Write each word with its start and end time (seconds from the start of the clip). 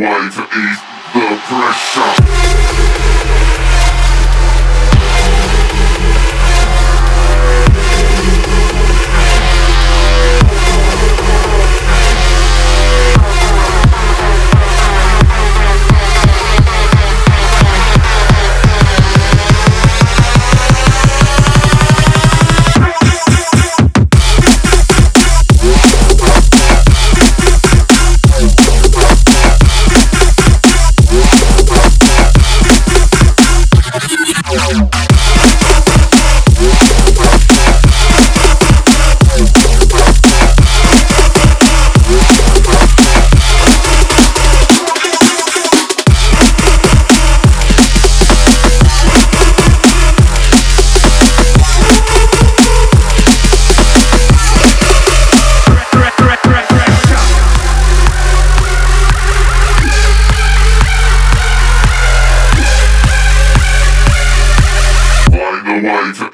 one 0.00 0.30
to 0.30 0.42
ease 0.42 0.78
the 1.12 1.40
pressure. 1.48 2.67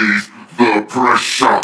Ease 0.00 0.30
the 0.56 0.86
pressure. 0.88 1.60